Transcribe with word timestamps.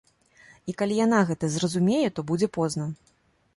І 0.73 0.73
калі 0.79 0.97
яна 1.05 1.19
гэта 1.31 1.51
зразумее, 1.57 2.01
то 2.15 2.27
будзе 2.33 2.47
позна. 2.59 2.91